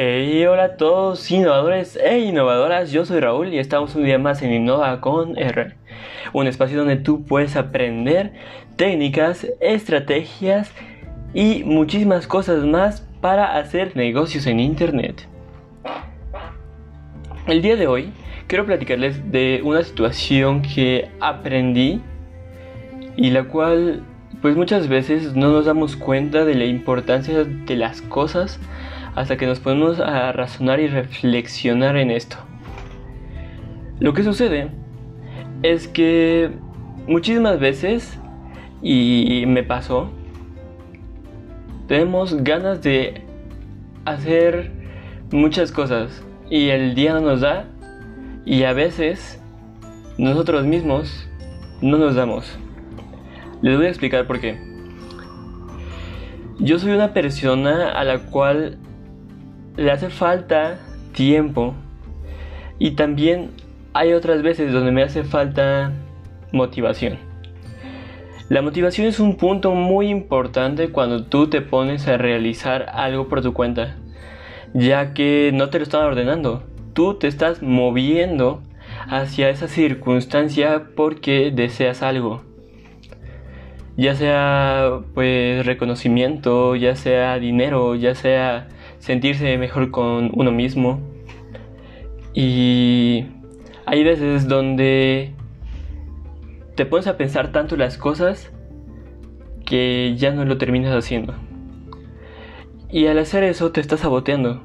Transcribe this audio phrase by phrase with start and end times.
[0.00, 4.42] Hey, hola a todos innovadores e innovadoras, yo soy Raúl y estamos un día más
[4.42, 5.74] en Innova con R,
[6.32, 8.32] un espacio donde tú puedes aprender
[8.76, 10.70] técnicas, estrategias
[11.34, 15.26] y muchísimas cosas más para hacer negocios en Internet.
[17.48, 18.12] El día de hoy
[18.46, 22.00] quiero platicarles de una situación que aprendí
[23.16, 24.04] y la cual
[24.42, 28.60] pues muchas veces no nos damos cuenta de la importancia de las cosas
[29.14, 32.36] hasta que nos ponemos a razonar y reflexionar en esto.
[34.00, 34.68] Lo que sucede
[35.62, 36.50] es que
[37.06, 38.18] muchísimas veces,
[38.82, 40.10] y me pasó,
[41.88, 43.22] tenemos ganas de
[44.04, 44.70] hacer
[45.32, 47.64] muchas cosas y el día no nos da
[48.44, 49.40] y a veces
[50.16, 51.28] nosotros mismos
[51.80, 52.58] no nos damos.
[53.62, 54.58] Les voy a explicar por qué.
[56.58, 58.78] Yo soy una persona a la cual
[59.78, 60.80] le hace falta
[61.12, 61.72] tiempo
[62.80, 63.52] y también
[63.94, 65.92] hay otras veces donde me hace falta
[66.52, 67.18] motivación.
[68.48, 73.40] La motivación es un punto muy importante cuando tú te pones a realizar algo por
[73.40, 73.96] tu cuenta,
[74.74, 78.62] ya que no te lo están ordenando, tú te estás moviendo
[79.08, 82.42] hacia esa circunstancia porque deseas algo.
[83.96, 91.00] Ya sea pues reconocimiento, ya sea dinero, ya sea sentirse mejor con uno mismo.
[92.34, 93.26] Y
[93.86, 95.32] hay veces donde
[96.74, 98.52] te pones a pensar tanto las cosas
[99.64, 101.34] que ya no lo terminas haciendo.
[102.90, 104.62] Y al hacer eso te estás saboteando.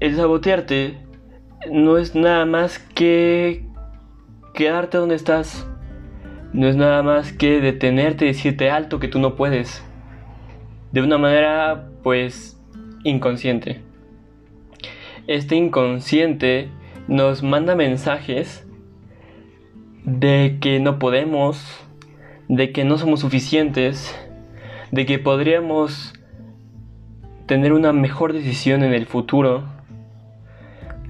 [0.00, 0.98] El sabotearte
[1.70, 3.64] no es nada más que
[4.52, 5.66] quedarte donde estás.
[6.52, 9.82] No es nada más que detenerte y decirte alto que tú no puedes
[10.96, 12.58] de una manera pues
[13.04, 13.82] inconsciente.
[15.26, 16.70] Este inconsciente
[17.06, 18.66] nos manda mensajes
[20.04, 21.86] de que no podemos,
[22.48, 24.18] de que no somos suficientes,
[24.90, 26.14] de que podríamos
[27.44, 29.64] tener una mejor decisión en el futuro,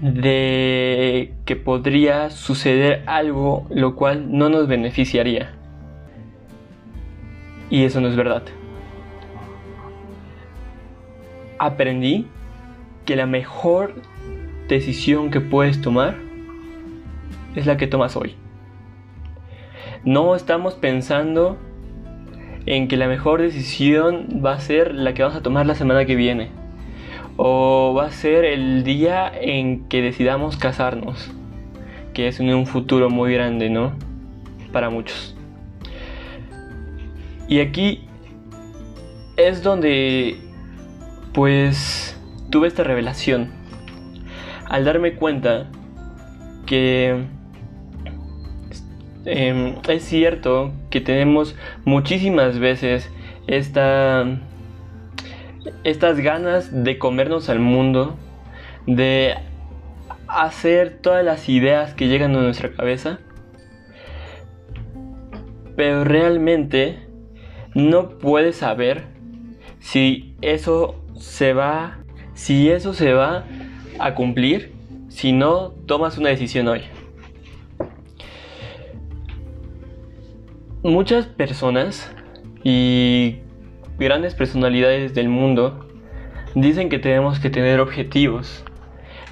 [0.01, 5.55] de que podría suceder algo lo cual no nos beneficiaría.
[7.71, 8.43] Y eso no es verdad
[11.59, 12.27] aprendí
[13.05, 13.95] que la mejor
[14.69, 16.17] decisión que puedes tomar
[17.55, 18.35] es la que tomas hoy.
[20.05, 21.57] No estamos pensando
[22.67, 26.05] en que la mejor decisión va a ser la que vamos a tomar la semana
[26.05, 26.51] que viene.
[27.37, 31.33] O va a ser el día en que decidamos casarnos.
[32.13, 33.93] Que es un futuro muy grande, ¿no?
[34.73, 35.37] Para muchos.
[37.49, 38.07] Y aquí
[39.37, 40.39] es donde
[41.37, 43.51] pues tuve esta revelación.
[44.65, 45.67] Al darme cuenta
[46.65, 47.27] que
[49.27, 51.55] em, es cierto que tenemos
[51.85, 53.11] muchísimas veces
[53.47, 54.25] esta,
[55.85, 58.17] estas ganas de comernos al mundo,
[58.87, 59.35] de
[60.29, 63.19] hacer todas las ideas que llegan a nuestra cabeza,
[65.77, 66.99] pero realmente
[67.75, 69.05] no puedes saber
[69.81, 71.99] si eso se va,
[72.35, 73.45] si eso se va
[73.99, 74.73] a cumplir,
[75.09, 76.83] si no tomas una decisión hoy.
[80.83, 82.13] Muchas personas
[82.63, 83.37] y
[83.99, 85.89] grandes personalidades del mundo
[86.55, 88.65] dicen que tenemos que tener objetivos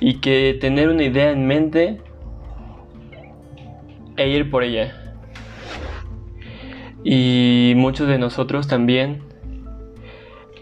[0.00, 2.00] y que tener una idea en mente
[4.17, 5.00] e ir por ella.
[7.05, 9.24] Y muchos de nosotros también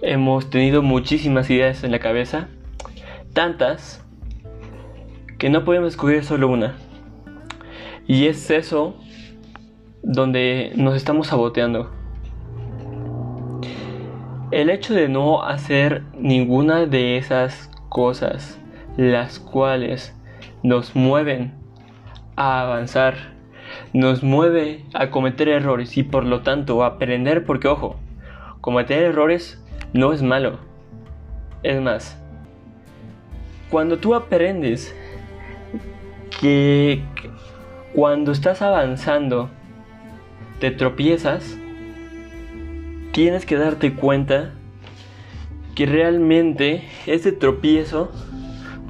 [0.02, 2.48] hemos tenido muchísimas ideas en la cabeza,
[3.32, 4.04] tantas
[5.38, 6.74] que no podemos escoger solo una.
[8.06, 8.96] Y es eso
[10.02, 11.90] donde nos estamos saboteando.
[14.50, 18.60] El hecho de no hacer ninguna de esas cosas,
[18.96, 20.14] las cuales
[20.64, 21.54] nos mueven
[22.36, 23.14] a avanzar,
[23.92, 27.96] nos mueve a cometer errores y por lo tanto a aprender, porque ojo,
[28.60, 29.61] cometer errores
[29.92, 30.58] no es malo.
[31.62, 32.16] Es más,
[33.70, 34.94] cuando tú aprendes
[36.40, 37.02] que
[37.94, 39.50] cuando estás avanzando
[40.60, 41.56] te tropiezas,
[43.12, 44.52] tienes que darte cuenta
[45.74, 48.10] que realmente ese tropiezo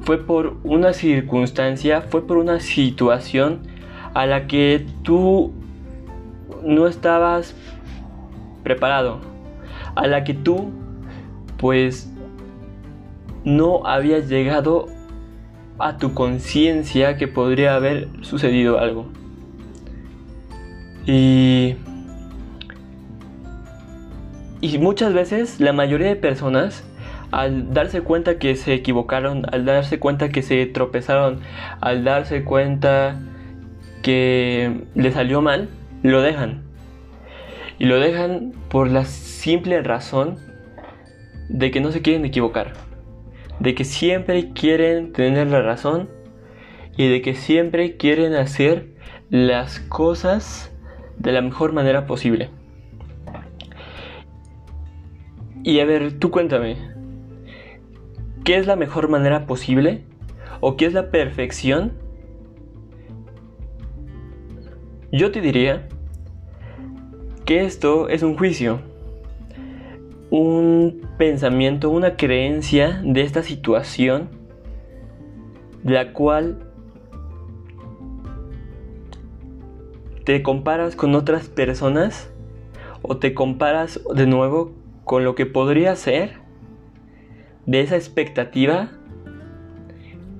[0.04, 3.60] fue por una circunstancia, fue por una situación
[4.14, 5.52] a la que tú
[6.62, 7.54] no estabas
[8.62, 9.20] preparado,
[9.94, 10.81] a la que tú
[11.62, 12.10] pues
[13.44, 14.88] no había llegado
[15.78, 19.06] a tu conciencia que podría haber sucedido algo.
[21.06, 21.76] Y,
[24.60, 26.82] y muchas veces la mayoría de personas
[27.30, 31.42] al darse cuenta que se equivocaron, al darse cuenta que se tropezaron,
[31.80, 33.20] al darse cuenta
[34.02, 35.68] que le salió mal,
[36.02, 36.64] lo dejan.
[37.78, 40.50] Y lo dejan por la simple razón
[41.52, 42.72] de que no se quieren equivocar.
[43.60, 46.08] De que siempre quieren tener la razón
[46.96, 48.88] y de que siempre quieren hacer
[49.28, 50.74] las cosas
[51.18, 52.50] de la mejor manera posible.
[55.62, 56.76] Y a ver, tú cuéntame,
[58.44, 60.04] ¿qué es la mejor manera posible?
[60.60, 61.92] ¿O qué es la perfección?
[65.12, 65.86] Yo te diría
[67.44, 68.80] que esto es un juicio,
[70.32, 74.30] un pensamiento, una creencia de esta situación,
[75.84, 76.70] la cual
[80.24, 82.32] te comparas con otras personas
[83.02, 84.72] o te comparas de nuevo
[85.04, 86.38] con lo que podría ser
[87.66, 88.88] de esa expectativa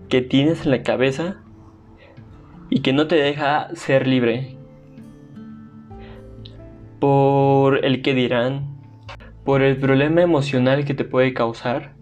[0.08, 1.42] que tienes en la cabeza
[2.70, 4.56] y que no te deja ser libre
[6.98, 8.71] por el que dirán,
[9.44, 11.92] por el problema emocional que te puede causar,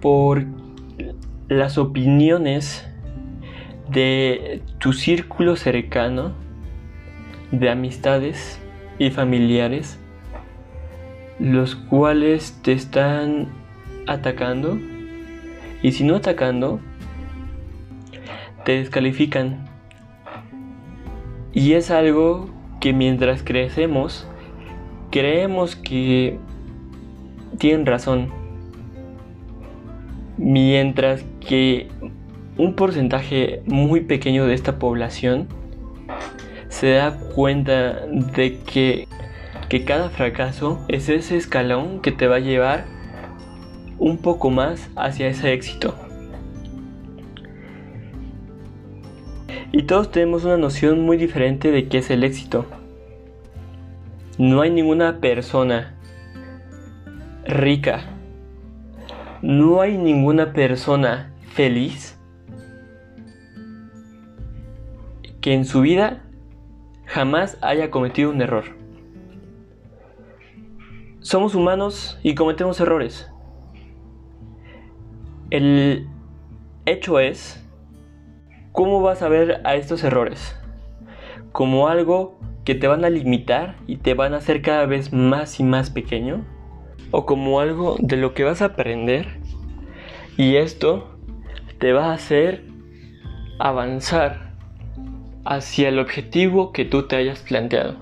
[0.00, 0.44] por
[1.48, 2.86] las opiniones
[3.90, 6.32] de tu círculo cercano
[7.50, 8.60] de amistades
[8.98, 9.98] y familiares,
[11.38, 13.48] los cuales te están
[14.06, 14.78] atacando
[15.82, 16.80] y si no atacando,
[18.64, 19.68] te descalifican.
[21.52, 22.48] Y es algo
[22.80, 24.26] que mientras crecemos,
[25.12, 26.38] creemos que
[27.58, 28.30] tienen razón.
[30.38, 31.88] Mientras que
[32.56, 35.46] un porcentaje muy pequeño de esta población
[36.68, 39.06] se da cuenta de que,
[39.68, 42.86] que cada fracaso es ese escalón que te va a llevar
[43.98, 45.94] un poco más hacia ese éxito.
[49.70, 52.66] Y todos tenemos una noción muy diferente de qué es el éxito.
[54.42, 55.94] No hay ninguna persona
[57.44, 58.00] rica,
[59.40, 62.18] no hay ninguna persona feliz
[65.40, 66.24] que en su vida
[67.04, 68.64] jamás haya cometido un error.
[71.20, 73.30] Somos humanos y cometemos errores.
[75.50, 76.08] El
[76.84, 77.64] hecho es
[78.72, 80.58] ¿Cómo vas a ver a estos errores?
[81.52, 85.58] ¿Como algo que te van a limitar y te van a hacer cada vez más
[85.60, 86.44] y más pequeño?
[87.10, 89.26] ¿O como algo de lo que vas a aprender
[90.36, 91.18] y esto
[91.78, 92.64] te va a hacer
[93.58, 94.54] avanzar
[95.44, 97.96] hacia el objetivo que tú te hayas planteado?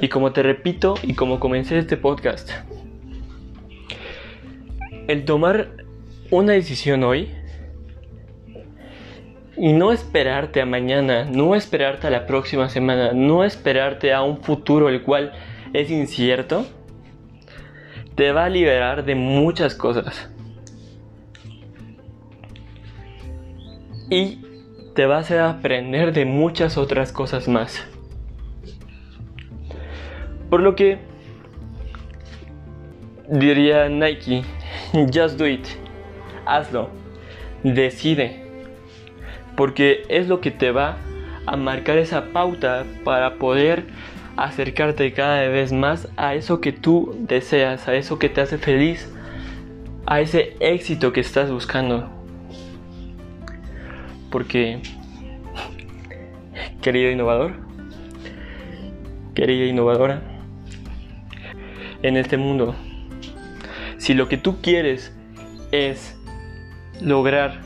[0.00, 2.50] Y como te repito y como comencé este podcast,
[5.06, 5.84] el tomar
[6.30, 7.30] una decisión hoy
[9.56, 14.42] y no esperarte a mañana, no esperarte a la próxima semana, no esperarte a un
[14.42, 15.32] futuro el cual
[15.72, 16.66] es incierto,
[18.14, 20.30] te va a liberar de muchas cosas.
[24.10, 24.42] Y
[24.94, 27.86] te va a hacer aprender de muchas otras cosas más.
[30.50, 30.98] Por lo que
[33.28, 34.44] diría Nike,
[35.12, 35.66] just do it,
[36.46, 36.88] hazlo,
[37.64, 38.45] decide
[39.56, 40.98] porque es lo que te va
[41.46, 43.84] a marcar esa pauta para poder
[44.36, 49.10] acercarte cada vez más a eso que tú deseas, a eso que te hace feliz,
[50.04, 52.10] a ese éxito que estás buscando.
[54.30, 54.80] Porque,
[56.82, 57.54] querido innovador,
[59.34, 60.20] querida innovadora,
[62.02, 62.74] en este mundo,
[63.96, 65.16] si lo que tú quieres
[65.72, 66.14] es
[67.00, 67.62] lograr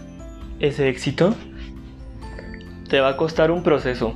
[0.60, 1.34] ese éxito,
[2.90, 4.14] te va a costar un proceso.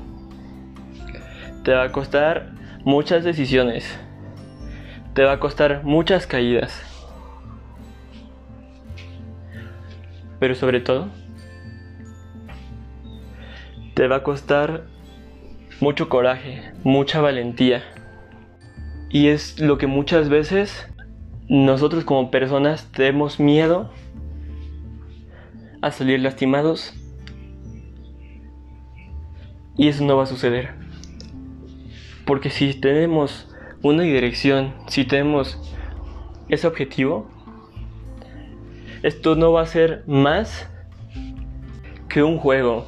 [1.62, 2.50] Te va a costar
[2.84, 3.88] muchas decisiones.
[5.14, 6.82] Te va a costar muchas caídas.
[10.40, 11.08] Pero sobre todo,
[13.94, 14.86] te va a costar
[15.80, 17.84] mucho coraje, mucha valentía.
[19.08, 20.88] Y es lo que muchas veces
[21.48, 23.92] nosotros como personas tenemos miedo
[25.80, 26.92] a salir lastimados
[29.76, 30.74] y eso no va a suceder.
[32.24, 33.48] Porque si tenemos
[33.82, 35.58] una dirección, si tenemos
[36.48, 37.28] ese objetivo,
[39.02, 40.68] esto no va a ser más
[42.08, 42.86] que un juego,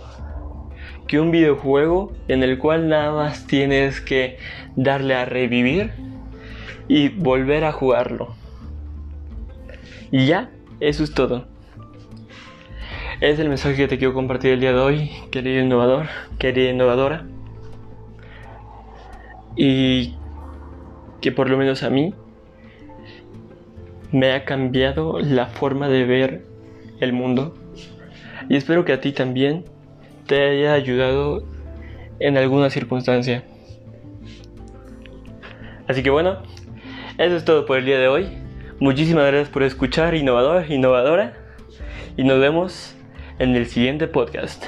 [1.06, 4.38] que un videojuego en el cual nada más tienes que
[4.76, 5.92] darle a revivir
[6.88, 8.34] y volver a jugarlo.
[10.10, 10.50] Y ya,
[10.80, 11.46] eso es todo.
[13.18, 16.04] Es el mensaje que te quiero compartir el día de hoy, querido innovador,
[16.38, 17.24] querida innovadora.
[19.56, 20.16] Y
[21.22, 22.12] que por lo menos a mí
[24.12, 26.44] me ha cambiado la forma de ver
[27.00, 27.54] el mundo.
[28.50, 29.64] Y espero que a ti también
[30.26, 31.42] te haya ayudado
[32.18, 33.44] en alguna circunstancia.
[35.88, 36.42] Así que bueno,
[37.16, 38.28] eso es todo por el día de hoy.
[38.78, 41.32] Muchísimas gracias por escuchar, innovador, innovadora.
[42.18, 42.95] Y nos vemos
[43.38, 44.64] en el siguiente podcast.